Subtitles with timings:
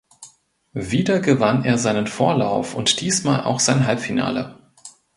[0.73, 4.57] Wieder gewann er seinen Vorlauf und diesmal auch sein Halbfinale.